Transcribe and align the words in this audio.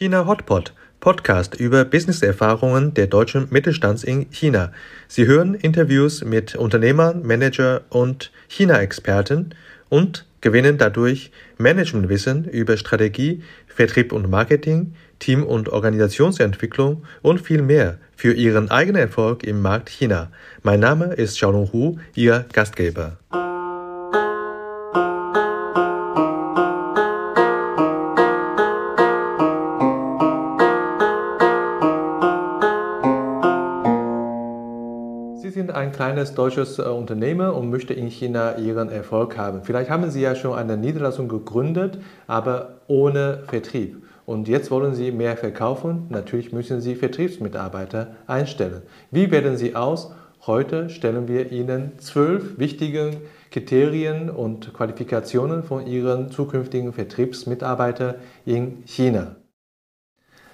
China 0.00 0.26
Hotpot, 0.26 0.72
Podcast 1.00 1.54
über 1.56 1.84
Businesserfahrungen 1.84 2.94
der 2.94 3.06
deutschen 3.06 3.48
Mittelstands 3.50 4.02
in 4.02 4.30
China. 4.30 4.72
Sie 5.08 5.26
hören 5.26 5.52
Interviews 5.52 6.24
mit 6.24 6.54
Unternehmern, 6.54 7.20
Manager 7.22 7.82
und 7.90 8.32
China-Experten 8.48 9.54
und 9.90 10.24
gewinnen 10.40 10.78
dadurch 10.78 11.32
Managementwissen 11.58 12.46
über 12.46 12.78
Strategie, 12.78 13.42
Vertrieb 13.66 14.14
und 14.14 14.30
Marketing, 14.30 14.94
Team- 15.18 15.44
und 15.44 15.68
Organisationsentwicklung 15.68 17.02
und 17.20 17.42
viel 17.42 17.60
mehr 17.60 17.98
für 18.16 18.32
ihren 18.32 18.70
eigenen 18.70 19.02
Erfolg 19.02 19.44
im 19.44 19.60
Markt 19.60 19.90
China. 19.90 20.30
Mein 20.62 20.80
Name 20.80 21.12
ist 21.12 21.34
Xiaolong 21.34 21.74
Hu, 21.74 21.98
Ihr 22.14 22.46
Gastgeber. 22.54 23.18
Ein 35.80 35.92
kleines 35.92 36.34
deutsches 36.34 36.78
äh, 36.78 36.82
Unternehmen 36.82 37.50
und 37.50 37.70
möchten 37.70 37.94
in 37.94 38.08
China 38.08 38.58
Ihren 38.58 38.90
Erfolg 38.90 39.36
haben. 39.36 39.64
Vielleicht 39.64 39.90
haben 39.90 40.10
Sie 40.10 40.20
ja 40.20 40.34
schon 40.34 40.54
eine 40.54 40.76
Niederlassung 40.76 41.28
gegründet, 41.28 41.98
aber 42.26 42.80
ohne 42.86 43.44
Vertrieb. 43.48 44.02
Und 44.26 44.46
jetzt 44.46 44.70
wollen 44.70 44.94
Sie 44.94 45.10
mehr 45.10 45.36
verkaufen. 45.36 46.06
Natürlich 46.10 46.52
müssen 46.52 46.80
Sie 46.80 46.94
Vertriebsmitarbeiter 46.94 48.08
einstellen. 48.26 48.82
Wie 49.10 49.30
werden 49.30 49.56
Sie 49.56 49.74
aus? 49.74 50.12
Heute 50.46 50.90
stellen 50.90 51.28
wir 51.28 51.50
Ihnen 51.50 51.98
zwölf 51.98 52.58
wichtige 52.58 53.12
Kriterien 53.50 54.30
und 54.30 54.72
Qualifikationen 54.72 55.64
von 55.64 55.86
Ihren 55.86 56.30
zukünftigen 56.30 56.92
Vertriebsmitarbeitern 56.92 58.16
in 58.44 58.82
China. 58.86 59.36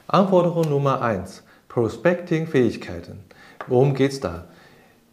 Anforderung 0.07 0.71
Nummer 0.71 1.03
eins: 1.03 1.45
Prospecting-Fähigkeiten. 1.69 3.25
Worum 3.67 3.95
geht 3.95 4.13
es 4.13 4.21
da? 4.21 4.47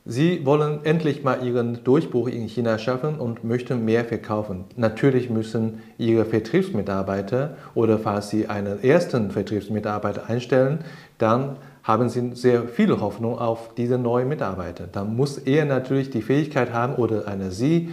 Sie 0.06 0.46
wollen 0.46 0.84
endlich 0.84 1.24
mal 1.24 1.46
Ihren 1.46 1.86
Durchbruch 1.86 2.28
in 2.28 2.50
China 2.50 2.78
schaffen 2.78 3.20
und 3.20 3.46
möchten 3.46 3.86
mehr 3.86 4.04
verkaufen. 4.04 4.66
Natürlich 4.76 5.30
müssen 5.30 5.80
Ihre 5.98 6.26
Vertriebsmitarbeiter 6.26 7.56
oder 7.74 7.98
falls 7.98 8.30
Sie 8.30 8.48
einen 8.48 8.84
ersten 8.84 9.32
Vertriebsmitarbeiter 9.32 10.30
einstellen, 10.30 10.80
dann 11.20 11.56
haben 11.84 12.10
Sie 12.10 12.32
sehr 12.34 12.64
viel 12.64 13.00
Hoffnung 13.00 13.40
auf 13.40 13.76
diese 13.76 13.98
neuen 13.98 14.28
Mitarbeiter. 14.28 14.88
Dann 14.92 15.16
muss 15.16 15.38
er 15.38 15.64
natürlich 15.64 16.10
die 16.10 16.22
Fähigkeit 16.22 16.74
haben 16.74 16.96
oder 16.96 17.26
eine 17.30 17.52
Sie, 17.52 17.90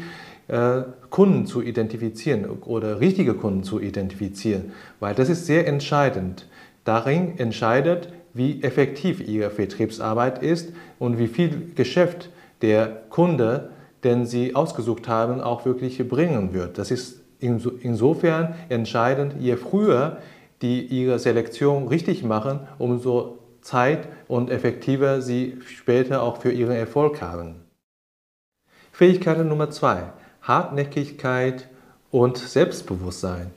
äh, 0.49 0.83
Kunden 1.11 1.47
zu 1.47 1.63
identifizieren 1.63 2.45
oder 2.63 2.99
richtige 2.99 3.35
Kunden 3.35 3.63
zu 3.63 3.79
identifizieren, 3.79 4.73
weil 4.99 5.15
das 5.15 5.29
ist 5.29 5.47
sehr 5.47 5.69
entscheidend. 5.69 6.49
Darin 6.85 7.39
entscheidet, 7.39 8.09
wie 8.35 8.63
effektiv 8.63 9.27
Ihre 9.27 9.51
Vertriebsarbeit 9.51 10.43
ist 10.43 10.73
und 10.99 11.19
wie 11.19 11.29
viel 11.29 11.73
Geschäft 11.75 12.31
der 12.63 13.03
Kunde, 13.11 13.71
den 14.05 14.27
Sie 14.27 14.55
ausgesucht 14.55 15.09
haben, 15.09 15.41
auch 15.41 15.65
wirklich 15.65 16.07
bringen 16.09 16.55
wird. 16.55 16.79
Das 16.79 16.91
ist 16.91 17.21
insofern 17.41 18.55
entscheidend, 18.69 19.35
je 19.39 19.57
früher 19.57 20.19
die 20.63 20.85
Ihre 20.87 21.19
Selektion 21.19 21.89
richtig 21.89 22.23
machen, 22.23 22.61
umso 22.79 23.39
Zeit 23.63 24.09
und 24.29 24.51
effektiver 24.51 25.23
Sie 25.23 25.59
später 25.67 26.23
auch 26.23 26.39
für 26.39 26.53
Ihren 26.53 26.77
Erfolg 26.77 27.21
haben. 27.21 27.57
Fähigkeit 28.93 29.45
Nummer 29.45 29.71
zwei: 29.71 30.13
Hartnäckigkeit 30.43 31.69
und 32.11 32.37
Selbstbewusstsein. 32.37 33.51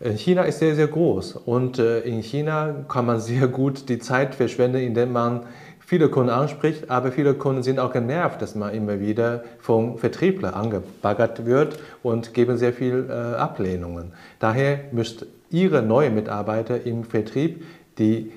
Äh, 0.00 0.12
China 0.12 0.42
ist 0.42 0.58
sehr, 0.58 0.74
sehr 0.74 0.88
groß 0.88 1.36
und 1.36 1.78
äh, 1.78 2.00
in 2.00 2.22
China 2.22 2.84
kann 2.88 3.06
man 3.06 3.20
sehr 3.20 3.48
gut 3.48 3.88
die 3.88 3.98
Zeit 3.98 4.34
verschwenden, 4.34 4.78
indem 4.78 5.12
man 5.12 5.44
viele 5.78 6.08
Kunden 6.08 6.30
anspricht, 6.30 6.90
aber 6.90 7.12
viele 7.12 7.34
Kunden 7.34 7.62
sind 7.62 7.78
auch 7.78 7.92
genervt, 7.92 8.42
dass 8.42 8.54
man 8.56 8.74
immer 8.74 8.98
wieder 9.00 9.44
vom 9.60 9.98
Vertriebler 9.98 10.56
angebaggert 10.56 11.46
wird 11.46 11.78
und 12.02 12.34
geben 12.34 12.58
sehr 12.58 12.72
viel 12.72 13.06
äh, 13.08 13.36
Ablehnungen. 13.36 14.12
Daher 14.40 14.80
müsst 14.92 15.26
Ihre 15.48 15.80
neuen 15.82 16.16
Mitarbeiter 16.16 16.84
im 16.84 17.04
Vertrieb 17.04 17.64
die 17.98 18.32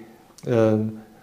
äh, 0.45 0.77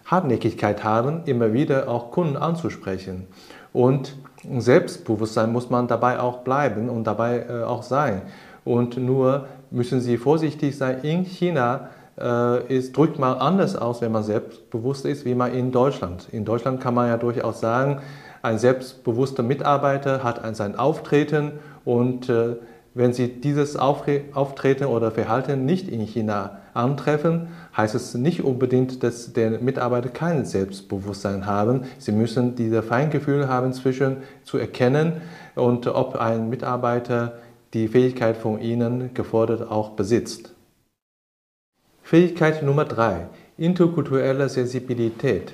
Hartnäckigkeit 0.04 0.82
haben, 0.82 1.22
immer 1.26 1.52
wieder 1.52 1.88
auch 1.88 2.10
Kunden 2.10 2.36
anzusprechen. 2.36 3.28
Und 3.72 4.16
Selbstbewusstsein 4.58 5.52
muss 5.52 5.70
man 5.70 5.88
dabei 5.88 6.20
auch 6.20 6.38
bleiben 6.38 6.88
und 6.88 7.04
dabei 7.04 7.64
auch 7.64 7.82
sein. 7.82 8.22
Und 8.64 8.96
nur 8.96 9.46
müssen 9.70 10.00
Sie 10.00 10.16
vorsichtig 10.16 10.76
sein. 10.76 11.02
In 11.02 11.24
China 11.24 11.90
äh, 12.18 12.74
ist, 12.74 12.96
drückt 12.96 13.18
man 13.18 13.38
anders 13.38 13.76
aus, 13.76 14.00
wenn 14.00 14.12
man 14.12 14.22
selbstbewusst 14.22 15.04
ist, 15.04 15.24
wie 15.24 15.34
man 15.34 15.52
in 15.52 15.72
Deutschland. 15.72 16.28
In 16.32 16.44
Deutschland 16.44 16.80
kann 16.80 16.94
man 16.94 17.08
ja 17.08 17.16
durchaus 17.16 17.60
sagen, 17.60 18.00
ein 18.42 18.58
selbstbewusster 18.58 19.42
Mitarbeiter 19.42 20.22
hat 20.22 20.44
ein, 20.44 20.54
sein 20.54 20.78
Auftreten 20.78 21.52
und 21.84 22.28
äh, 22.28 22.56
wenn 22.96 23.12
Sie 23.12 23.28
dieses 23.28 23.76
Auftreten 23.76 24.86
oder 24.86 25.10
Verhalten 25.10 25.66
nicht 25.66 25.86
in 25.88 26.00
China 26.00 26.60
antreffen, 26.72 27.48
heißt 27.76 27.94
es 27.94 28.14
nicht 28.14 28.42
unbedingt, 28.42 29.02
dass 29.02 29.34
der 29.34 29.60
Mitarbeiter 29.60 30.08
kein 30.08 30.46
Selbstbewusstsein 30.46 31.44
haben. 31.44 31.82
Sie 31.98 32.12
müssen 32.12 32.54
diese 32.54 32.82
Feingefühl 32.82 33.48
haben 33.48 33.74
zwischen 33.74 34.18
zu 34.44 34.56
erkennen 34.56 35.20
und 35.54 35.86
ob 35.88 36.16
ein 36.16 36.48
Mitarbeiter 36.48 37.34
die 37.74 37.88
Fähigkeit 37.88 38.36
von 38.36 38.60
Ihnen 38.60 39.12
gefordert 39.14 39.70
auch 39.70 39.90
besitzt. 39.90 40.54
Fähigkeit 42.02 42.62
Nummer 42.62 42.84
drei: 42.84 43.28
interkulturelle 43.58 44.48
Sensibilität. 44.48 45.52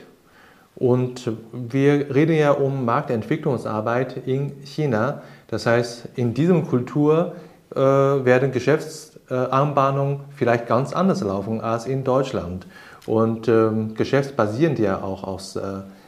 Und 0.74 1.30
wir 1.52 2.14
reden 2.14 2.36
ja 2.36 2.52
um 2.52 2.84
Marktentwicklungsarbeit 2.84 4.26
in 4.26 4.52
China. 4.64 5.22
Das 5.48 5.66
heißt, 5.66 6.08
in 6.16 6.34
diesem 6.34 6.66
Kultur 6.66 7.34
äh, 7.74 7.76
werden 7.76 8.52
Geschäftsanbahnungen 8.52 10.20
vielleicht 10.34 10.66
ganz 10.66 10.92
anders 10.92 11.20
laufen 11.20 11.60
als 11.60 11.86
in 11.86 12.04
Deutschland. 12.04 12.66
Und 13.06 13.48
ähm, 13.48 13.94
Geschäft 13.94 14.36
basiert 14.36 14.78
ja 14.78 15.02
auch 15.02 15.24
aus 15.24 15.56
äh, 15.56 15.62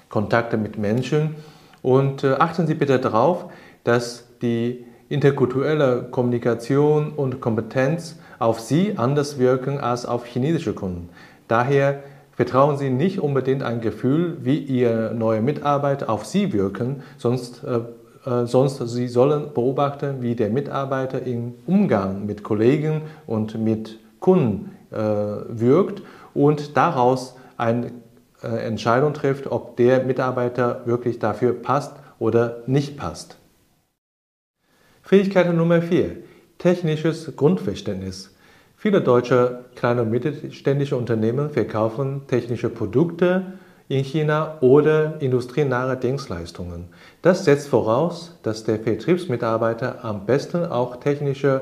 Kontakten 0.08 0.62
mit 0.62 0.78
Menschen. 0.78 1.34
Und 1.82 2.24
äh, 2.24 2.34
achten 2.34 2.66
Sie 2.66 2.74
bitte 2.74 2.98
darauf, 2.98 3.46
dass 3.82 4.24
die 4.40 4.86
interkulturelle 5.08 6.06
Kommunikation 6.10 7.12
und 7.12 7.40
Kompetenz 7.40 8.16
auf 8.38 8.60
Sie 8.60 8.94
anders 8.96 9.38
wirken 9.38 9.78
als 9.78 10.06
auf 10.06 10.26
chinesische 10.26 10.72
Kunden. 10.72 11.08
Daher 11.48 12.02
vertrauen 12.32 12.76
Sie 12.76 12.90
nicht 12.90 13.20
unbedingt 13.20 13.62
ein 13.62 13.80
Gefühl, 13.80 14.38
wie 14.40 14.58
Ihr 14.58 15.12
neue 15.12 15.40
Mitarbeiter 15.40 16.10
auf 16.10 16.24
Sie 16.24 16.52
wirken, 16.52 17.02
sonst, 17.16 17.62
äh, 17.64 17.80
äh, 18.28 18.46
sonst 18.46 18.78
Sie 18.88 19.08
sollen 19.08 19.52
beobachten, 19.54 20.20
wie 20.20 20.34
der 20.34 20.50
Mitarbeiter 20.50 21.22
im 21.22 21.54
Umgang 21.66 22.26
mit 22.26 22.42
Kollegen 22.42 23.02
und 23.26 23.58
mit 23.62 23.98
Kunden 24.20 24.72
äh, 24.90 24.96
wirkt 24.96 26.02
und 26.32 26.76
daraus 26.76 27.36
eine 27.56 27.92
äh, 28.42 28.48
Entscheidung 28.66 29.14
trifft, 29.14 29.50
ob 29.50 29.76
der 29.76 30.04
Mitarbeiter 30.04 30.82
wirklich 30.86 31.18
dafür 31.18 31.52
passt 31.52 31.94
oder 32.18 32.62
nicht 32.66 32.96
passt. 32.96 33.38
Fähigkeit 35.06 35.54
Nummer 35.54 35.82
4. 35.82 36.16
Technisches 36.56 37.36
Grundverständnis. 37.36 38.34
Viele 38.74 39.02
deutsche 39.02 39.66
kleine 39.76 40.00
und 40.00 40.10
mittelständische 40.10 40.96
Unternehmen 40.96 41.50
verkaufen 41.50 42.22
technische 42.26 42.70
Produkte 42.70 43.52
in 43.88 44.02
China 44.02 44.56
oder 44.62 45.20
industrienahe 45.20 45.98
Dienstleistungen. 45.98 46.86
Das 47.20 47.44
setzt 47.44 47.68
voraus, 47.68 48.38
dass 48.42 48.64
der 48.64 48.78
Vertriebsmitarbeiter 48.78 50.02
am 50.02 50.24
besten 50.24 50.64
auch 50.64 50.96
technische 50.96 51.60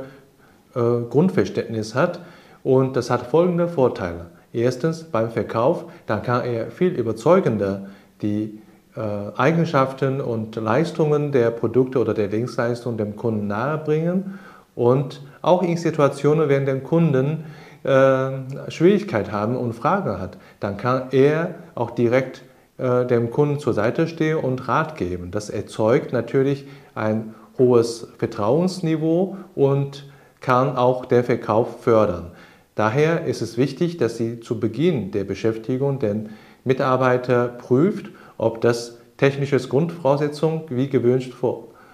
äh, 0.77 0.81
Grundverständnis 1.11 1.97
hat 1.97 2.21
und 2.63 2.95
das 2.95 3.11
hat 3.11 3.27
folgende 3.27 3.67
Vorteile. 3.67 4.27
Erstens 4.53 5.03
beim 5.03 5.33
Verkauf, 5.33 5.87
dann 6.07 6.23
kann 6.23 6.45
er 6.45 6.71
viel 6.71 6.93
überzeugender 6.93 7.89
die 8.23 8.62
Eigenschaften 8.95 10.21
und 10.21 10.57
Leistungen 10.57 11.33
der 11.33 11.51
Produkte 11.51 11.99
oder 11.99 12.13
der 12.13 12.29
Dienstleistungen 12.29 12.99
dem 12.99 13.17
Kunden 13.17 13.47
nahebringen 13.47 14.39
und 14.75 15.23
auch 15.41 15.63
in 15.63 15.77
Situationen, 15.77 16.49
wenn 16.49 16.67
der 16.67 16.81
Kunden 16.81 17.45
äh, 17.85 18.71
Schwierigkeit 18.71 19.33
haben 19.33 19.57
und 19.57 19.73
Fragen 19.73 20.21
hat, 20.21 20.39
dann 20.61 20.77
kann 20.77 21.09
er 21.11 21.55
auch 21.75 21.91
direkt 21.91 22.43
äh, 22.79 23.05
dem 23.07 23.31
Kunden 23.31 23.59
zur 23.59 23.75
Seite 23.75 24.07
stehen 24.07 24.39
und 24.39 24.69
Rat 24.69 24.97
geben. 24.97 25.31
Das 25.31 25.51
erzeugt 25.51 26.13
natürlich 26.13 26.67
ein 26.95 27.35
hohes 27.59 28.09
Vertrauensniveau 28.19 29.37
und 29.55 30.11
kann 30.41 30.77
auch 30.77 31.05
den 31.05 31.25
Verkauf 31.25 31.83
fördern. 31.83 32.31
Daher 32.75 33.27
ist 33.27 33.43
es 33.43 33.59
wichtig, 33.59 33.99
dass 33.99 34.17
Sie 34.17 34.41
zu 34.41 34.59
Beginn 34.59 35.11
der 35.11 35.25
Beschäftigung 35.25 35.99
den 35.99 36.31
Mitarbeiter 36.65 37.49
prüft 37.49 38.11
ob 38.43 38.61
das 38.61 38.99
technisches 39.17 39.69
Grundvoraussetzung 39.69 40.65
wie 40.69 40.89
gewünscht 40.89 41.33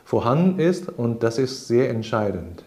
vorhanden 0.04 0.58
ist 0.58 0.88
und 0.88 1.22
das 1.22 1.38
ist 1.38 1.68
sehr 1.68 1.90
entscheidend. 1.90 2.64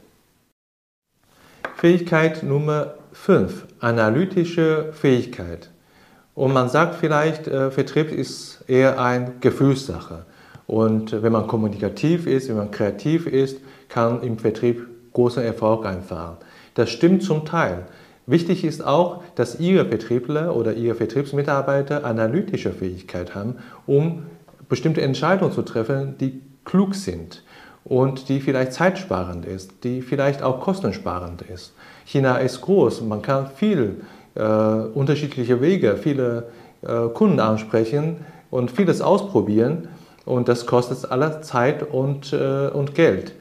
Fähigkeit 1.76 2.44
Nummer 2.44 2.94
5. 3.14 3.66
Analytische 3.80 4.94
Fähigkeit. 4.94 5.72
Und 6.36 6.54
man 6.54 6.70
sagt 6.70 6.96
vielleicht, 6.96 7.48
äh, 7.48 7.72
Vertrieb 7.72 8.12
ist 8.12 8.64
eher 8.68 9.02
eine 9.02 9.34
Gefühlssache. 9.42 10.26
Und 10.68 11.24
wenn 11.24 11.32
man 11.32 11.48
kommunikativ 11.48 12.28
ist, 12.28 12.48
wenn 12.50 12.58
man 12.58 12.72
kreativ 12.72 13.28
ist, 13.28 13.60
kann 13.90 14.22
im 14.22 14.38
Vertrieb 14.38 14.88
großen 15.12 15.44
Erfolg 15.44 15.86
einfahren. 15.86 16.38
Das 16.76 16.90
stimmt 16.90 17.24
zum 17.24 17.46
Teil. 17.46 17.86
Wichtig 18.28 18.64
ist 18.64 18.86
auch, 18.86 19.24
dass 19.36 19.60
Ihre 19.60 19.86
Vertriebler 19.86 20.56
oder 20.56 20.74
Ihre 20.74 20.96
Vertriebsmitarbeiter 20.96 22.06
analytische 22.06 22.72
Fähigkeit 22.72 23.36
haben, 23.36 23.56
um 23.88 24.24
bestimmte 24.70 25.02
Entscheidungen 25.02 25.52
zu 25.52 25.64
treffen, 25.64 26.16
die 26.20 26.42
klug 26.64 26.96
sind 26.96 27.44
und 27.84 28.30
die 28.30 28.40
vielleicht 28.40 28.74
zeitsparend 28.74 29.46
ist, 29.46 29.84
die 29.84 30.02
vielleicht 30.02 30.44
auch 30.44 30.62
kostensparend 30.62 31.42
ist. 31.42 31.74
China 32.06 32.38
ist 32.38 32.62
groß, 32.62 33.02
man 33.02 33.22
kann 33.22 33.48
viel 33.48 34.02
äh, 34.36 34.44
unterschiedliche 34.44 35.62
Wege, 35.62 35.98
viele 35.98 36.50
äh, 36.84 37.08
Kunden 37.14 37.40
ansprechen 37.40 38.18
und 38.50 38.72
vieles 38.72 39.02
ausprobieren 39.02 39.88
und 40.26 40.48
das 40.48 40.66
kostet 40.66 41.12
alle 41.12 41.42
Zeit 41.42 41.84
und, 41.84 42.32
äh, 42.34 42.68
und 42.68 42.96
Geld. 42.96 43.34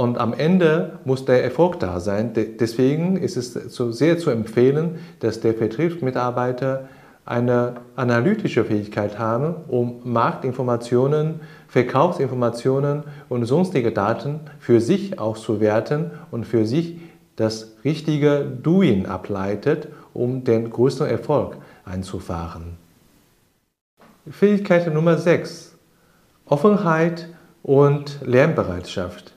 Und 0.00 0.16
am 0.16 0.32
Ende 0.32 0.98
muss 1.04 1.26
der 1.26 1.44
Erfolg 1.44 1.78
da 1.78 2.00
sein. 2.00 2.32
Deswegen 2.32 3.18
ist 3.18 3.36
es 3.36 3.52
so 3.52 3.92
sehr 3.92 4.16
zu 4.16 4.30
empfehlen, 4.30 4.98
dass 5.18 5.40
der 5.40 5.52
Vertriebsmitarbeiter 5.52 6.88
eine 7.26 7.74
analytische 7.96 8.64
Fähigkeit 8.64 9.18
haben, 9.18 9.56
um 9.68 10.00
Marktinformationen, 10.04 11.40
Verkaufsinformationen 11.68 13.02
und 13.28 13.44
sonstige 13.44 13.92
Daten 13.92 14.40
für 14.58 14.80
sich 14.80 15.18
auszuwerten 15.18 16.12
und 16.30 16.46
für 16.46 16.64
sich 16.64 16.96
das 17.36 17.76
richtige 17.84 18.46
Doing 18.62 19.04
ableitet, 19.04 19.88
um 20.14 20.44
den 20.44 20.70
größten 20.70 21.08
Erfolg 21.08 21.58
einzufahren. 21.84 22.78
Fähigkeit 24.30 24.90
Nummer 24.94 25.18
6. 25.18 25.74
Offenheit 26.46 27.28
und 27.62 28.18
Lernbereitschaft. 28.24 29.34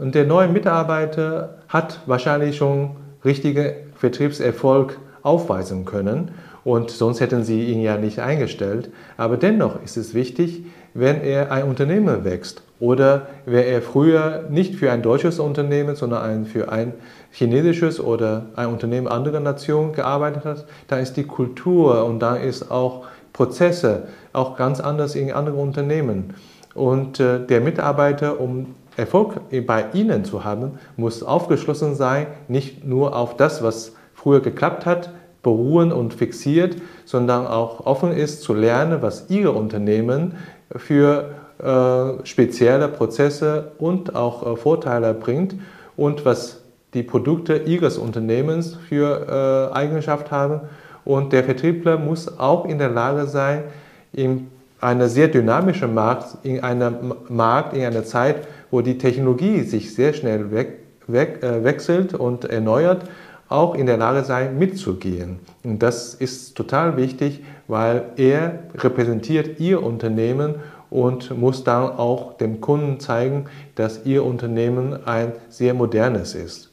Und 0.00 0.14
der 0.14 0.24
neue 0.24 0.48
Mitarbeiter 0.48 1.58
hat 1.68 2.00
wahrscheinlich 2.06 2.56
schon 2.56 2.96
richtigen 3.22 3.72
Vertriebserfolg 3.96 4.98
aufweisen 5.22 5.84
können 5.84 6.30
und 6.64 6.90
sonst 6.90 7.20
hätten 7.20 7.44
sie 7.44 7.64
ihn 7.64 7.82
ja 7.82 7.98
nicht 7.98 8.18
eingestellt. 8.18 8.90
Aber 9.18 9.36
dennoch 9.36 9.82
ist 9.84 9.98
es 9.98 10.14
wichtig, 10.14 10.64
wenn 10.94 11.20
er 11.20 11.52
ein 11.52 11.64
Unternehmen 11.64 12.24
wächst 12.24 12.62
oder 12.80 13.26
wenn 13.44 13.66
er 13.66 13.82
früher 13.82 14.46
nicht 14.48 14.74
für 14.74 14.90
ein 14.90 15.02
deutsches 15.02 15.38
Unternehmen, 15.38 15.94
sondern 15.96 16.46
für 16.46 16.72
ein 16.72 16.94
chinesisches 17.30 18.00
oder 18.00 18.46
ein 18.56 18.68
Unternehmen 18.68 19.06
anderer 19.06 19.40
Nation 19.40 19.92
gearbeitet 19.92 20.46
hat, 20.46 20.64
dann 20.88 21.00
ist 21.00 21.18
die 21.18 21.24
Kultur 21.24 22.06
und 22.06 22.20
da 22.20 22.36
ist 22.36 22.70
auch 22.70 23.04
Prozesse 23.34 24.04
auch 24.32 24.56
ganz 24.56 24.80
anders 24.80 25.14
in 25.14 25.30
anderen 25.30 25.60
Unternehmen. 25.60 26.32
Und 26.74 27.20
äh, 27.20 27.44
der 27.44 27.60
Mitarbeiter, 27.60 28.40
um 28.40 28.74
Erfolg 28.96 29.40
bei 29.66 29.86
Ihnen 29.92 30.24
zu 30.24 30.44
haben, 30.44 30.78
muss 30.96 31.22
aufgeschlossen 31.22 31.94
sein, 31.94 32.26
nicht 32.48 32.84
nur 32.84 33.16
auf 33.16 33.36
das, 33.36 33.62
was 33.62 33.92
früher 34.14 34.40
geklappt 34.40 34.86
hat, 34.86 35.10
beruhen 35.42 35.92
und 35.92 36.14
fixiert, 36.14 36.76
sondern 37.04 37.46
auch 37.46 37.86
offen 37.86 38.12
ist 38.12 38.42
zu 38.42 38.52
lernen, 38.52 39.00
was 39.00 39.30
Ihr 39.30 39.54
Unternehmen 39.54 40.34
für 40.76 41.30
äh, 41.58 42.24
spezielle 42.26 42.88
Prozesse 42.88 43.72
und 43.78 44.14
auch 44.14 44.46
äh, 44.46 44.56
Vorteile 44.56 45.14
bringt 45.14 45.54
und 45.96 46.24
was 46.24 46.60
die 46.94 47.02
Produkte 47.02 47.56
Ihres 47.56 47.98
Unternehmens 47.98 48.78
für 48.88 49.70
äh, 49.72 49.74
Eigenschaft 49.74 50.30
haben. 50.30 50.60
Und 51.04 51.32
der 51.32 51.44
Vertriebler 51.44 51.98
muss 51.98 52.38
auch 52.38 52.64
in 52.64 52.78
der 52.78 52.90
Lage 52.90 53.26
sein, 53.26 53.64
in 54.12 54.48
einer 54.80 55.08
sehr 55.08 55.28
dynamischen 55.28 55.94
Markt, 55.94 56.38
in 56.42 56.60
einem 56.60 57.14
Markt, 57.28 57.74
in 57.74 57.84
einer 57.84 58.04
Zeit, 58.04 58.46
wo 58.70 58.80
die 58.80 58.98
Technologie 58.98 59.60
sich 59.62 59.94
sehr 59.94 60.12
schnell 60.12 60.50
weg, 60.50 60.78
weg, 61.06 61.42
äh, 61.42 61.64
wechselt 61.64 62.14
und 62.14 62.44
erneuert, 62.44 63.04
auch 63.48 63.74
in 63.74 63.86
der 63.86 63.96
Lage 63.96 64.24
sein, 64.24 64.58
mitzugehen. 64.58 65.40
Und 65.64 65.82
das 65.82 66.14
ist 66.14 66.56
total 66.56 66.96
wichtig, 66.96 67.42
weil 67.66 68.04
er 68.16 68.60
repräsentiert 68.76 69.58
Ihr 69.58 69.82
Unternehmen 69.82 70.56
und 70.88 71.36
muss 71.36 71.64
dann 71.64 71.90
auch 71.90 72.36
dem 72.36 72.60
Kunden 72.60 73.00
zeigen, 73.00 73.46
dass 73.74 74.06
Ihr 74.06 74.24
Unternehmen 74.24 75.04
ein 75.04 75.32
sehr 75.48 75.74
modernes 75.74 76.34
ist. 76.34 76.70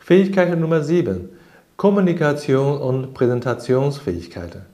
Fähigkeit 0.00 0.58
Nummer 0.58 0.82
7. 0.82 1.28
Kommunikation 1.76 2.78
und 2.78 3.14
Präsentationsfähigkeiten. 3.14 4.73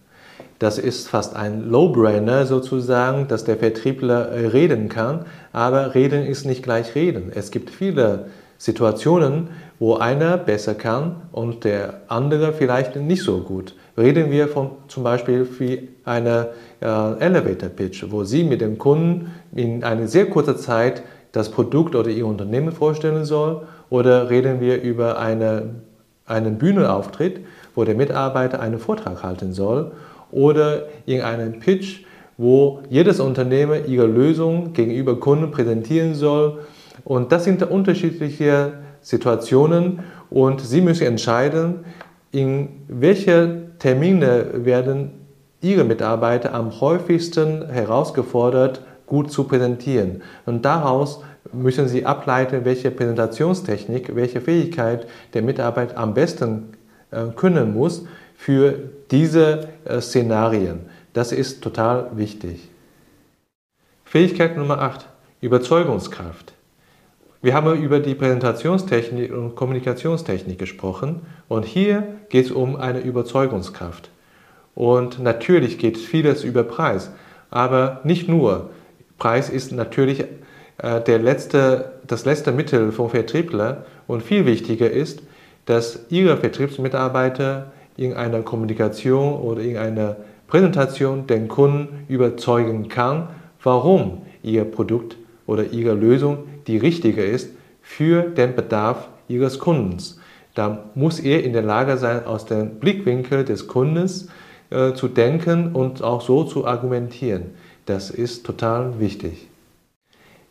Das 0.60 0.78
ist 0.78 1.08
fast 1.08 1.36
ein 1.36 1.70
Low-Brainer 1.70 2.44
sozusagen, 2.44 3.26
dass 3.28 3.44
der 3.44 3.56
Vertriebler 3.56 4.28
äh, 4.28 4.46
reden 4.48 4.90
kann, 4.90 5.24
aber 5.54 5.94
reden 5.94 6.26
ist 6.26 6.44
nicht 6.44 6.62
gleich 6.62 6.94
reden. 6.94 7.32
Es 7.34 7.50
gibt 7.50 7.70
viele 7.70 8.26
Situationen, 8.58 9.48
wo 9.78 9.94
einer 9.94 10.36
besser 10.36 10.74
kann 10.74 11.22
und 11.32 11.64
der 11.64 12.02
andere 12.08 12.52
vielleicht 12.52 12.94
nicht 12.94 13.22
so 13.22 13.38
gut. 13.38 13.74
Reden 13.96 14.30
wir 14.30 14.48
von 14.48 14.72
zum 14.86 15.02
Beispiel 15.02 15.48
wie 15.58 15.88
einer 16.04 16.48
äh, 16.82 17.18
Elevator 17.20 17.70
Pitch, 17.70 18.04
wo 18.10 18.24
Sie 18.24 18.44
mit 18.44 18.60
dem 18.60 18.76
Kunden 18.76 19.30
in 19.54 19.82
einer 19.82 20.08
sehr 20.08 20.26
kurzen 20.26 20.58
Zeit 20.58 21.02
das 21.32 21.50
Produkt 21.50 21.94
oder 21.94 22.10
Ihr 22.10 22.26
Unternehmen 22.26 22.72
vorstellen 22.72 23.24
soll, 23.24 23.62
oder 23.88 24.28
reden 24.28 24.60
wir 24.60 24.82
über 24.82 25.18
eine, 25.18 25.76
einen 26.26 26.58
Bühnenauftritt, 26.58 27.40
wo 27.74 27.84
der 27.84 27.94
Mitarbeiter 27.94 28.60
einen 28.60 28.78
Vortrag 28.78 29.22
halten 29.22 29.52
soll 29.52 29.92
oder 30.30 30.86
in 31.06 31.22
einem 31.22 31.58
Pitch, 31.60 32.04
wo 32.36 32.80
jedes 32.88 33.20
Unternehmen 33.20 33.82
ihre 33.86 34.06
Lösung 34.06 34.72
gegenüber 34.72 35.18
Kunden 35.20 35.50
präsentieren 35.50 36.14
soll. 36.14 36.60
Und 37.04 37.32
das 37.32 37.44
sind 37.44 37.62
unterschiedliche 37.62 38.72
Situationen 39.02 40.00
und 40.30 40.60
Sie 40.60 40.80
müssen 40.80 41.06
entscheiden, 41.06 41.84
in 42.32 42.68
welche 42.88 43.70
Termine 43.78 44.64
werden 44.64 45.12
Ihre 45.62 45.84
Mitarbeiter 45.84 46.54
am 46.54 46.80
häufigsten 46.80 47.68
herausgefordert, 47.68 48.82
gut 49.06 49.30
zu 49.30 49.44
präsentieren. 49.44 50.22
Und 50.46 50.64
daraus 50.64 51.22
müssen 51.52 51.88
Sie 51.88 52.06
ableiten, 52.06 52.64
welche 52.64 52.90
Präsentationstechnik, 52.90 54.14
welche 54.14 54.40
Fähigkeit 54.40 55.06
der 55.34 55.42
Mitarbeiter 55.42 55.98
am 55.98 56.14
besten 56.14 56.68
können 57.36 57.74
muss 57.74 58.04
für 58.36 58.78
diese 59.10 59.68
äh, 59.84 60.00
Szenarien. 60.00 60.80
Das 61.12 61.32
ist 61.32 61.62
total 61.62 62.10
wichtig. 62.16 62.68
Fähigkeit 64.04 64.56
Nummer 64.56 64.80
8. 64.80 65.06
Überzeugungskraft. 65.40 66.54
Wir 67.42 67.54
haben 67.54 67.74
über 67.82 68.00
die 68.00 68.14
Präsentationstechnik 68.14 69.32
und 69.32 69.56
Kommunikationstechnik 69.56 70.58
gesprochen 70.58 71.22
und 71.48 71.64
hier 71.64 72.16
geht 72.28 72.46
es 72.46 72.50
um 72.50 72.76
eine 72.76 73.00
Überzeugungskraft. 73.00 74.10
Und 74.74 75.20
natürlich 75.20 75.78
geht 75.78 75.96
vieles 75.96 76.44
über 76.44 76.64
Preis, 76.64 77.10
aber 77.50 78.00
nicht 78.04 78.28
nur. 78.28 78.70
Preis 79.18 79.48
ist 79.48 79.72
natürlich 79.72 80.24
äh, 80.78 81.00
der 81.00 81.18
letzte, 81.18 81.92
das 82.06 82.24
letzte 82.24 82.52
Mittel 82.52 82.92
vom 82.92 83.10
Vertriebler 83.10 83.84
und 84.06 84.22
viel 84.22 84.46
wichtiger 84.46 84.90
ist, 84.90 85.22
dass 85.70 86.06
Ihre 86.08 86.36
Vertriebsmitarbeiter 86.36 87.70
in 87.96 88.14
einer 88.14 88.42
Kommunikation 88.42 89.34
oder 89.34 89.60
in 89.60 89.76
einer 89.76 90.16
Präsentation 90.48 91.28
den 91.28 91.46
Kunden 91.46 92.06
überzeugen 92.08 92.88
kann, 92.88 93.28
warum 93.62 94.22
Ihr 94.42 94.64
Produkt 94.64 95.16
oder 95.46 95.66
Ihre 95.70 95.94
Lösung 95.94 96.38
die 96.66 96.76
richtige 96.76 97.22
ist 97.22 97.50
für 97.82 98.22
den 98.22 98.56
Bedarf 98.56 99.06
Ihres 99.28 99.60
Kundens. 99.60 100.18
Da 100.56 100.86
muss 100.96 101.20
er 101.20 101.44
in 101.44 101.52
der 101.52 101.62
Lage 101.62 101.98
sein, 101.98 102.24
aus 102.26 102.46
dem 102.46 102.80
Blickwinkel 102.80 103.44
des 103.44 103.68
Kundens 103.68 104.26
äh, 104.70 104.94
zu 104.94 105.06
denken 105.06 105.72
und 105.72 106.02
auch 106.02 106.20
so 106.20 106.42
zu 106.42 106.66
argumentieren. 106.66 107.54
Das 107.86 108.10
ist 108.10 108.44
total 108.44 108.98
wichtig. 108.98 109.46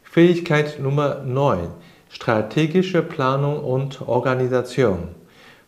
Fähigkeit 0.02 0.80
Nummer 0.80 1.24
9. 1.26 1.68
Strategische 2.10 3.02
Planung 3.02 3.64
und 3.64 4.08
Organisation. 4.08 5.10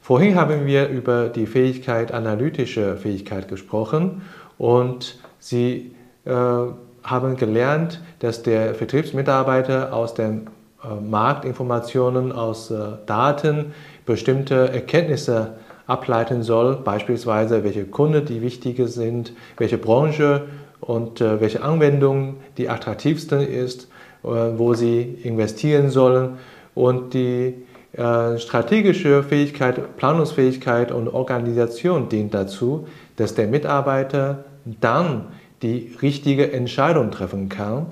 Vorhin 0.01 0.36
haben 0.36 0.65
wir 0.65 0.89
über 0.89 1.29
die 1.29 1.45
Fähigkeit, 1.45 2.12
analytische 2.12 2.98
Fähigkeit 2.98 3.48
gesprochen 3.48 4.24
und 4.57 5.19
Sie 5.38 5.95
äh, 6.25 6.31
haben 6.31 7.36
gelernt, 7.36 8.01
dass 8.19 8.43
der 8.43 8.75
Vertriebsmitarbeiter 8.75 9.93
aus 9.93 10.13
den 10.13 10.50
äh, 10.83 11.00
Marktinformationen, 11.00 12.31
aus 12.31 12.71
äh, 12.71 12.79
Daten 13.05 13.74
bestimmte 14.05 14.71
Erkenntnisse 14.71 15.55
ableiten 15.88 16.41
soll, 16.41 16.77
beispielsweise 16.77 17.63
welche 17.63 17.86
Kunden 17.86 18.25
die 18.25 18.41
wichtige 18.41 18.88
sind, 18.88 19.33
welche 19.57 19.77
Branche 19.77 20.43
und 20.79 21.21
äh, 21.21 21.39
welche 21.39 21.63
Anwendung 21.63 22.38
die 22.57 22.69
attraktivste 22.69 23.38
ist, 23.38 23.90
wo 24.23 24.73
sie 24.73 25.01
investieren 25.23 25.89
sollen 25.89 26.37
und 26.75 27.13
die 27.13 27.55
äh, 27.93 28.37
strategische 28.37 29.21
Fähigkeit, 29.21 29.97
Planungsfähigkeit 29.97 30.93
und 30.93 31.09
Organisation 31.09 32.07
dient 32.07 32.33
dazu, 32.33 32.87
dass 33.17 33.35
der 33.35 33.47
Mitarbeiter 33.47 34.45
dann 34.79 35.25
die 35.61 35.95
richtige 36.01 36.53
Entscheidung 36.53 37.11
treffen 37.11 37.49
kann, 37.49 37.87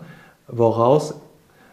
woraus 0.47 1.15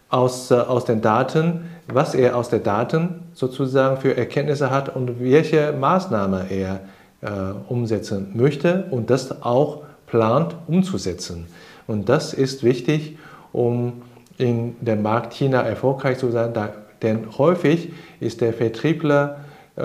aus, 0.09 0.51
äh, 0.51 0.55
aus 0.55 0.85
den 0.85 1.03
Daten, 1.03 1.71
was 1.87 2.17
er 2.17 2.37
aus 2.37 2.49
den 2.49 2.65
Daten 2.65 3.23
sozusagen 3.33 3.99
für 3.99 4.17
Erkenntnisse 4.17 4.71
hat 4.71 4.95
und 4.95 5.21
welche 5.21 5.73
Maßnahme 5.73 6.47
er 6.51 6.81
äh, 7.21 7.31
umsetzen 7.69 8.33
möchte 8.35 8.87
und 8.91 9.09
das 9.09 9.43
auch 9.43 9.83
plant 10.09 10.57
umzusetzen. 10.67 11.47
Und 11.87 12.09
das 12.09 12.35
ist 12.35 12.65
wichtig, 12.65 13.19
um 13.53 14.03
in 14.39 14.77
dem 14.81 15.03
Markt 15.03 15.35
China 15.35 15.63
erfolgreich 15.63 16.19
zu 16.19 16.31
sein, 16.31 16.53
da, 16.53 16.71
denn 17.03 17.27
häufig 17.39 17.93
ist 18.21 18.41
der 18.41 18.53
Vertriebler 18.53 19.41
äh, 19.77 19.83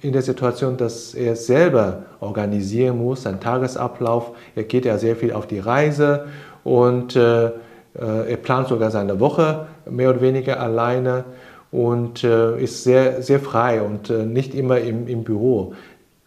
in 0.00 0.12
der 0.12 0.22
Situation, 0.22 0.76
dass 0.76 1.14
er 1.14 1.36
selber 1.36 2.04
organisieren 2.20 2.98
muss, 2.98 3.22
seinen 3.22 3.40
Tagesablauf. 3.40 4.32
Er 4.54 4.64
geht 4.64 4.84
ja 4.84 4.98
sehr 4.98 5.16
viel 5.16 5.32
auf 5.32 5.46
die 5.46 5.58
Reise 5.58 6.26
und 6.64 7.16
äh, 7.16 7.46
äh, 7.46 7.52
er 7.94 8.36
plant 8.36 8.68
sogar 8.68 8.90
seine 8.90 9.20
Woche 9.20 9.66
mehr 9.88 10.10
oder 10.10 10.20
weniger 10.20 10.60
alleine 10.60 11.24
und 11.72 12.24
äh, 12.24 12.60
ist 12.62 12.84
sehr, 12.84 13.22
sehr 13.22 13.40
frei 13.40 13.82
und 13.82 14.10
äh, 14.10 14.24
nicht 14.24 14.54
immer 14.54 14.78
im, 14.78 15.08
im 15.08 15.24
Büro. 15.24 15.74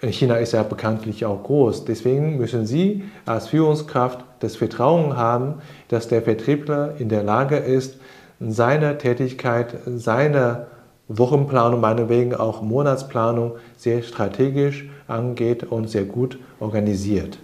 China 0.02 0.38
ist 0.38 0.54
ja 0.54 0.64
bekanntlich 0.64 1.26
auch 1.26 1.44
groß. 1.44 1.86
Deswegen 1.86 2.38
müssen 2.38 2.66
Sie 2.66 3.04
als 3.26 3.50
Führungskraft 3.50 4.24
das 4.40 4.56
Vertrauen 4.56 5.18
haben, 5.18 5.56
dass 5.90 6.08
der 6.08 6.22
Vertriebler 6.22 6.96
in 7.00 7.10
der 7.10 7.24
Lage 7.24 7.58
ist, 7.58 7.98
seine 8.40 8.98
Tätigkeit, 8.98 9.76
seine 9.86 10.68
Wochenplanung, 11.10 11.82
meinetwegen 11.82 12.34
auch 12.34 12.62
Monatsplanung 12.62 13.56
sehr 13.76 14.02
strategisch 14.04 14.88
angeht 15.08 15.64
und 15.64 15.90
sehr 15.90 16.06
gut 16.06 16.40
organisiert. 16.60 17.40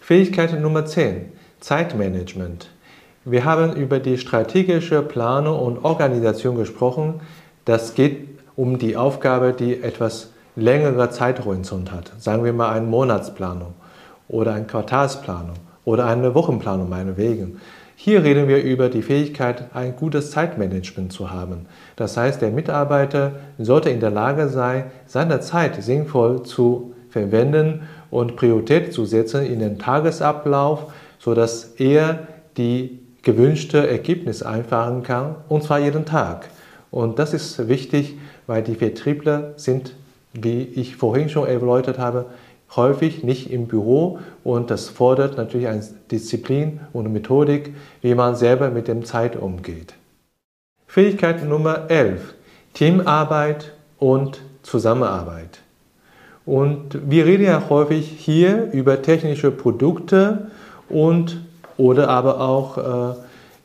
Fähigkeit 0.00 0.60
Nummer 0.60 0.84
10. 0.84 1.32
Zeitmanagement. 1.60 2.68
Wir 3.24 3.44
haben 3.46 3.74
über 3.74 4.00
die 4.00 4.18
strategische 4.18 5.00
Planung 5.00 5.58
und 5.58 5.82
Organisation 5.82 6.56
gesprochen. 6.56 7.22
Das 7.64 7.94
geht 7.94 8.28
um 8.54 8.78
die 8.78 8.98
Aufgabe, 8.98 9.54
die 9.54 9.82
etwas 9.82 10.33
längere 10.56 11.10
Zeithorizont 11.10 11.92
hat. 11.92 12.12
Sagen 12.18 12.44
wir 12.44 12.52
mal 12.52 12.72
eine 12.72 12.86
Monatsplanung 12.86 13.74
oder 14.28 14.54
eine 14.54 14.66
Quartalsplanung 14.66 15.56
oder 15.84 16.06
eine 16.06 16.34
Wochenplanung 16.34 16.88
meinetwegen. 16.88 17.60
Hier 17.96 18.24
reden 18.24 18.48
wir 18.48 18.62
über 18.62 18.88
die 18.88 19.02
Fähigkeit, 19.02 19.66
ein 19.72 19.94
gutes 19.96 20.32
Zeitmanagement 20.32 21.12
zu 21.12 21.30
haben. 21.30 21.66
Das 21.96 22.16
heißt, 22.16 22.42
der 22.42 22.50
Mitarbeiter 22.50 23.32
sollte 23.58 23.90
in 23.90 24.00
der 24.00 24.10
Lage 24.10 24.48
sein, 24.48 24.86
seine 25.06 25.40
Zeit 25.40 25.82
sinnvoll 25.82 26.42
zu 26.42 26.94
verwenden 27.08 27.82
und 28.10 28.36
Priorität 28.36 28.92
zu 28.92 29.04
setzen 29.04 29.46
in 29.46 29.60
den 29.60 29.78
Tagesablauf, 29.78 30.92
sodass 31.18 31.74
er 31.78 32.26
die 32.56 33.00
gewünschte 33.22 33.88
Ergebnis 33.88 34.42
einfahren 34.42 35.02
kann, 35.02 35.36
und 35.48 35.62
zwar 35.62 35.78
jeden 35.78 36.04
Tag. 36.04 36.48
Und 36.90 37.18
das 37.18 37.32
ist 37.32 37.68
wichtig, 37.68 38.18
weil 38.46 38.62
die 38.62 38.74
Vertriebler 38.74 39.54
sind, 39.56 39.94
wie 40.34 40.62
ich 40.62 40.96
vorhin 40.96 41.28
schon 41.28 41.48
erläutert 41.48 41.98
habe, 41.98 42.26
häufig 42.76 43.22
nicht 43.22 43.50
im 43.50 43.66
Büro 43.66 44.18
und 44.42 44.70
das 44.70 44.88
fordert 44.88 45.36
natürlich 45.36 45.68
eine 45.68 45.84
Disziplin 46.10 46.80
und 46.92 47.12
Methodik, 47.12 47.74
wie 48.02 48.14
man 48.14 48.36
selber 48.36 48.70
mit 48.70 48.88
dem 48.88 49.04
Zeit 49.04 49.36
umgeht. 49.36 49.94
Fähigkeit 50.86 51.44
Nummer 51.48 51.90
11. 51.90 52.34
Teamarbeit 52.74 53.72
und 53.98 54.40
Zusammenarbeit. 54.62 55.60
Und 56.44 56.98
wir 57.08 57.24
reden 57.24 57.44
ja 57.44 57.68
häufig 57.70 58.06
hier 58.06 58.70
über 58.72 59.00
technische 59.00 59.50
Produkte 59.50 60.50
und 60.88 61.40
oder 61.76 62.08
aber 62.08 62.40
auch 62.40 63.16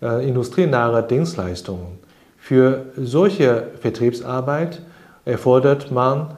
äh, 0.02 0.06
äh, 0.06 0.28
industrienahe 0.28 1.04
Dienstleistungen. 1.04 2.00
Für 2.38 2.86
solche 2.96 3.68
Vertriebsarbeit 3.82 4.82
erfordert 5.26 5.92
man 5.92 6.38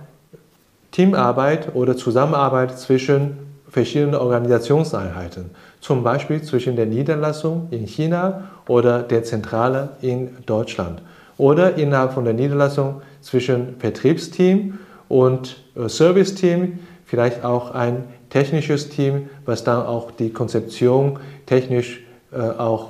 Teamarbeit 0.91 1.73
oder 1.73 1.95
Zusammenarbeit 1.95 2.77
zwischen 2.77 3.37
verschiedenen 3.69 4.15
Organisationseinheiten, 4.15 5.51
zum 5.79 6.03
Beispiel 6.03 6.41
zwischen 6.41 6.75
der 6.75 6.85
Niederlassung 6.85 7.67
in 7.71 7.85
China 7.85 8.49
oder 8.67 9.01
der 9.01 9.23
Zentrale 9.23 9.89
in 10.01 10.37
Deutschland 10.45 11.01
oder 11.37 11.75
innerhalb 11.75 12.13
von 12.13 12.25
der 12.25 12.33
Niederlassung 12.33 13.01
zwischen 13.21 13.77
Vertriebsteam 13.79 14.77
und 15.07 15.63
äh, 15.75 15.87
Serviceteam, 15.87 16.79
vielleicht 17.05 17.43
auch 17.43 17.71
ein 17.71 18.03
technisches 18.29 18.89
Team, 18.89 19.29
was 19.45 19.63
dann 19.63 19.85
auch 19.85 20.11
die 20.11 20.31
Konzeption 20.31 21.19
technisch 21.45 22.03
äh, 22.31 22.37
auch 22.37 22.89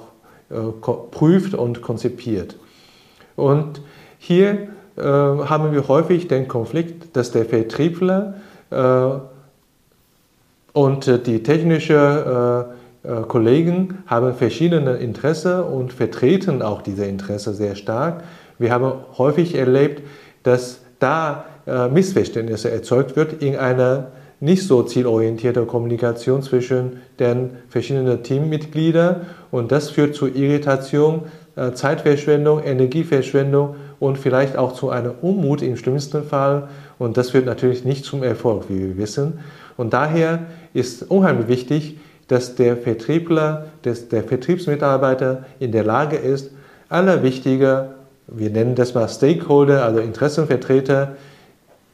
äh, 0.49 0.55
prüft 1.11 1.53
und 1.53 1.81
konzipiert. 1.81 2.57
Und 3.35 3.81
hier 4.19 4.67
äh, 4.97 5.03
haben 5.03 5.71
wir 5.71 5.87
häufig 5.87 6.27
den 6.27 6.47
Konflikt, 6.47 7.15
dass 7.15 7.31
der 7.31 7.45
Vertriebler 7.45 8.35
äh, 8.69 9.05
und 10.73 11.27
die 11.27 11.43
technische 11.43 12.67
äh, 13.03 13.21
Kollegen 13.27 14.03
haben 14.07 14.33
verschiedene 14.33 14.93
Interessen 14.93 15.61
und 15.61 15.91
vertreten 15.91 16.61
auch 16.61 16.81
diese 16.81 17.05
Interessen 17.05 17.53
sehr 17.53 17.75
stark. 17.75 18.23
Wir 18.59 18.71
haben 18.71 18.93
häufig 19.17 19.55
erlebt, 19.55 20.03
dass 20.43 20.79
da 20.99 21.45
Missverständnisse 21.91 22.69
erzeugt 22.69 23.15
wird 23.15 23.41
in 23.41 23.55
einer 23.55 24.11
nicht 24.41 24.67
so 24.67 24.83
zielorientierte 24.83 25.65
Kommunikation 25.65 26.41
zwischen 26.41 27.01
den 27.19 27.51
verschiedenen 27.69 28.23
Teammitgliedern 28.23 29.27
und 29.51 29.71
das 29.71 29.91
führt 29.91 30.15
zu 30.15 30.27
Irritation, 30.27 31.23
äh, 31.55 31.71
Zeitverschwendung, 31.73 32.63
Energieverschwendung 32.63 33.75
und 34.01 34.17
vielleicht 34.17 34.57
auch 34.57 34.73
zu 34.73 34.89
einem 34.89 35.13
Unmut 35.21 35.61
im 35.61 35.77
schlimmsten 35.77 36.23
Fall 36.23 36.69
und 36.97 37.17
das 37.17 37.29
führt 37.29 37.45
natürlich 37.45 37.85
nicht 37.85 38.03
zum 38.03 38.23
Erfolg, 38.23 38.63
wie 38.67 38.79
wir 38.79 38.97
wissen. 38.97 39.39
Und 39.77 39.93
daher 39.93 40.47
ist 40.73 41.03
unheimlich 41.03 41.47
wichtig, 41.47 41.99
dass 42.27 42.55
der 42.55 42.77
Vertriebler, 42.77 43.67
dass 43.83 44.09
der 44.09 44.23
Vertriebsmitarbeiter 44.23 45.45
in 45.59 45.71
der 45.71 45.83
Lage 45.83 46.15
ist, 46.17 46.49
alle 46.89 47.21
wichtigen, 47.21 47.89
wir 48.25 48.49
nennen 48.49 48.73
das 48.73 48.95
mal 48.95 49.07
Stakeholder, 49.07 49.85
also 49.85 49.99
Interessenvertreter, 49.99 51.15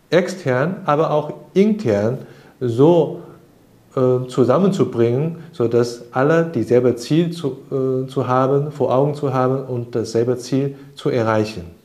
extern, 0.10 0.78
aber 0.86 1.12
auch 1.12 1.34
intern 1.54 2.20
so 2.62 3.20
äh, 3.98 4.28
zusammenzubringen, 4.30 5.40
sodass 5.52 6.06
alle 6.14 6.46
dieselbe 6.46 6.96
Ziel 6.96 7.32
zu, 7.32 7.58
äh, 7.70 8.08
zu 8.08 8.28
haben, 8.28 8.72
vor 8.72 8.96
Augen 8.96 9.14
zu 9.14 9.34
haben 9.34 9.66
und 9.66 9.94
dasselbe 9.94 10.38
Ziel 10.38 10.76
zu 10.96 11.10
erreichen. 11.10 11.77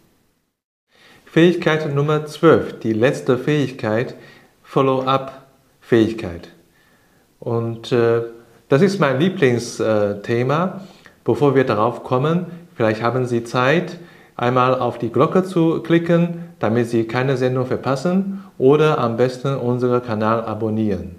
Fähigkeit 1.32 1.94
Nummer 1.94 2.26
12, 2.26 2.80
die 2.80 2.92
letzte 2.92 3.38
Fähigkeit, 3.38 4.16
Follow-up-Fähigkeit. 4.64 6.50
Und 7.40 7.90
äh, 7.90 8.20
das 8.68 8.82
ist 8.82 9.00
mein 9.00 9.18
Lieblingsthema. 9.18 10.82
Bevor 11.24 11.54
wir 11.54 11.64
darauf 11.64 12.04
kommen, 12.04 12.44
vielleicht 12.74 13.00
haben 13.00 13.24
Sie 13.24 13.44
Zeit, 13.44 13.98
einmal 14.36 14.78
auf 14.78 14.98
die 14.98 15.08
Glocke 15.08 15.42
zu 15.42 15.80
klicken, 15.80 16.50
damit 16.58 16.90
Sie 16.90 17.04
keine 17.04 17.38
Sendung 17.38 17.64
verpassen 17.64 18.44
oder 18.58 18.98
am 18.98 19.16
besten 19.16 19.56
unseren 19.56 20.02
Kanal 20.02 20.44
abonnieren. 20.44 21.14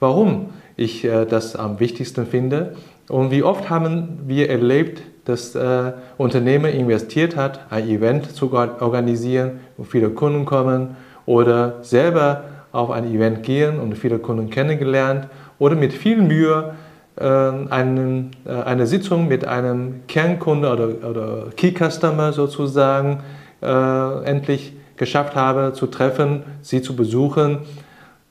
Warum 0.00 0.54
ich 0.76 1.04
äh, 1.04 1.24
das 1.24 1.56
am 1.56 1.80
wichtigsten 1.80 2.26
finde 2.26 2.74
und 3.08 3.30
wie 3.30 3.42
oft 3.42 3.70
haben 3.70 4.20
wir 4.26 4.50
erlebt, 4.50 5.02
dass 5.24 5.54
äh, 5.54 5.92
Unternehmen 6.18 6.72
investiert 6.72 7.36
hat, 7.36 7.60
ein 7.70 7.88
Event 7.88 8.30
zu 8.32 8.52
organisieren, 8.52 9.60
wo 9.76 9.84
viele 9.84 10.10
Kunden 10.10 10.44
kommen 10.44 10.96
oder 11.24 11.82
selber 11.82 12.44
auf 12.72 12.90
ein 12.90 13.12
Event 13.12 13.42
gehen 13.42 13.80
und 13.80 13.96
viele 13.96 14.18
Kunden 14.18 14.50
kennengelernt 14.50 15.28
oder 15.58 15.74
mit 15.74 15.92
viel 15.92 16.20
Mühe 16.20 16.74
äh, 17.16 17.24
einen, 17.24 18.32
äh, 18.44 18.50
eine 18.50 18.86
Sitzung 18.86 19.28
mit 19.28 19.46
einem 19.46 20.02
Kernkunde 20.06 20.70
oder, 20.70 21.08
oder 21.08 21.46
Key 21.56 21.72
Customer 21.72 22.32
sozusagen 22.32 23.20
äh, 23.62 24.24
endlich 24.24 24.74
geschafft 24.96 25.34
habe 25.34 25.72
zu 25.72 25.86
treffen, 25.86 26.42
sie 26.62 26.82
zu 26.82 26.94
besuchen, 26.94 27.58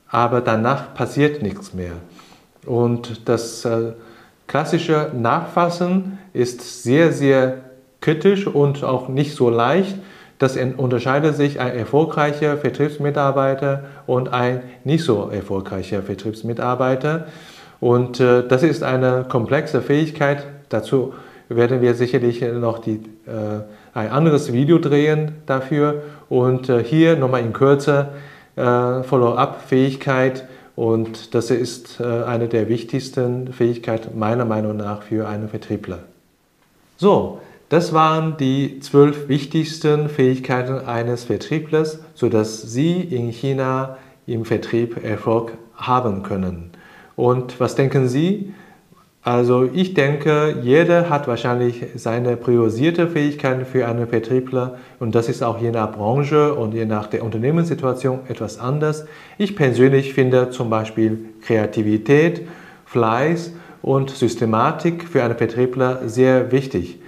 aber 0.07 0.41
danach 0.41 0.93
passiert 0.93 1.41
nichts 1.41 1.73
mehr. 1.73 1.93
Und 2.65 3.27
das 3.27 3.65
äh, 3.65 3.93
klassische 4.47 5.11
Nachfassen 5.13 6.17
ist 6.33 6.83
sehr, 6.83 7.11
sehr 7.11 7.57
kritisch 8.01 8.47
und 8.47 8.83
auch 8.83 9.07
nicht 9.07 9.35
so 9.35 9.49
leicht. 9.49 9.97
Das 10.37 10.57
unterscheidet 10.57 11.35
sich 11.35 11.61
ein 11.61 11.75
erfolgreicher 11.75 12.57
Vertriebsmitarbeiter 12.57 13.85
und 14.05 14.33
ein 14.33 14.63
nicht 14.83 15.05
so 15.05 15.29
erfolgreicher 15.29 16.01
Vertriebsmitarbeiter. 16.01 17.27
Und 17.79 18.19
äh, 18.19 18.45
das 18.47 18.63
ist 18.63 18.83
eine 18.83 19.25
komplexe 19.29 19.81
Fähigkeit. 19.81 20.45
Dazu 20.69 21.13
werden 21.47 21.81
wir 21.81 21.93
sicherlich 21.93 22.41
noch 22.41 22.79
die 22.79 22.95
äh, 23.27 23.61
ein 23.93 24.09
anderes 24.09 24.51
Video 24.51 24.77
drehen 24.77 25.35
dafür. 25.45 26.03
Und 26.27 26.69
äh, 26.69 26.83
hier 26.83 27.15
nochmal 27.15 27.41
in 27.41 27.53
Kürze 27.53 28.09
äh, 28.55 29.03
Follow-up-Fähigkeit. 29.03 30.45
Und 30.75 31.33
das 31.33 31.51
ist 31.51 31.99
äh, 31.99 32.03
eine 32.03 32.47
der 32.47 32.67
wichtigsten 32.67 33.53
Fähigkeiten 33.53 34.17
meiner 34.19 34.45
Meinung 34.45 34.75
nach 34.77 35.03
für 35.03 35.27
einen 35.27 35.47
Vertriebler. 35.47 35.99
So, 36.97 37.39
das 37.69 37.93
waren 37.93 38.37
die 38.37 38.79
zwölf 38.79 39.27
wichtigsten 39.27 40.09
Fähigkeiten 40.09 40.85
eines 40.85 41.25
Vertrieblers, 41.25 41.99
sodass 42.13 42.61
Sie 42.61 43.01
in 43.01 43.29
China 43.29 43.97
im 44.27 44.45
Vertrieb 44.45 45.03
Erfolg 45.03 45.53
haben 45.75 46.23
können. 46.23 46.71
Und 47.15 47.59
was 47.59 47.75
denken 47.75 48.07
Sie? 48.07 48.53
Also 49.25 49.67
ich 49.73 49.95
denke, 49.95 50.59
jeder 50.61 51.09
hat 51.09 51.27
wahrscheinlich 51.27 51.83
seine 51.95 52.37
priorisierte 52.37 53.07
Fähigkeiten 53.07 53.65
für 53.65 53.87
einen 53.87 54.05
Vertriebler 54.05 54.77
und 54.99 55.15
das 55.15 55.29
ist 55.29 55.41
auch 55.41 55.59
je 55.59 55.71
nach 55.71 55.93
Branche 55.93 56.53
und 56.53 56.75
je 56.75 56.85
nach 56.85 57.07
der 57.07 57.23
Unternehmenssituation 57.23 58.19
etwas 58.27 58.59
anders. 58.59 59.07
Ich 59.39 59.55
persönlich 59.55 60.13
finde 60.13 60.51
zum 60.51 60.69
Beispiel 60.69 61.25
Kreativität, 61.41 62.47
Fleiß 62.85 63.53
und 63.81 64.11
Systematik 64.11 65.07
für 65.07 65.23
einen 65.23 65.35
Vertriebler 65.35 66.07
sehr 66.07 66.51
wichtig. 66.51 66.99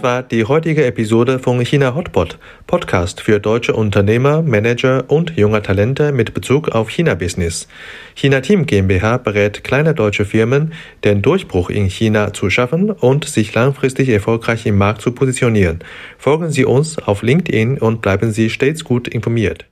Das 0.00 0.04
war 0.04 0.22
die 0.22 0.46
heutige 0.46 0.86
Episode 0.86 1.38
von 1.38 1.60
China 1.60 1.94
Hotpot, 1.94 2.38
Podcast 2.66 3.20
für 3.20 3.38
deutsche 3.38 3.74
Unternehmer, 3.74 4.40
Manager 4.40 5.04
und 5.08 5.36
junge 5.36 5.60
Talente 5.60 6.10
mit 6.10 6.32
Bezug 6.32 6.70
auf 6.70 6.88
China-Business. 6.88 7.68
China 8.14 8.40
Team 8.40 8.64
GmbH 8.64 9.18
berät 9.18 9.62
kleine 9.62 9.92
deutsche 9.92 10.24
Firmen, 10.24 10.72
den 11.04 11.20
Durchbruch 11.20 11.68
in 11.68 11.90
China 11.90 12.32
zu 12.32 12.48
schaffen 12.48 12.90
und 12.90 13.26
sich 13.26 13.52
langfristig 13.52 14.08
erfolgreich 14.08 14.64
im 14.64 14.78
Markt 14.78 15.02
zu 15.02 15.12
positionieren. 15.12 15.80
Folgen 16.16 16.50
Sie 16.50 16.64
uns 16.64 16.96
auf 16.96 17.20
LinkedIn 17.20 17.76
und 17.76 18.00
bleiben 18.00 18.32
Sie 18.32 18.48
stets 18.48 18.84
gut 18.84 19.06
informiert. 19.06 19.69